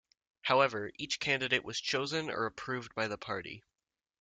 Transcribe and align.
However, 0.41 0.89
each 0.97 1.19
candidate 1.19 1.63
was 1.63 1.79
chosen 1.79 2.31
or 2.31 2.47
approved 2.47 2.95
by 2.95 3.07
the 3.07 3.19
Party. 3.19 3.61